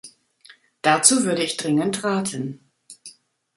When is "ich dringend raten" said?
1.43-2.59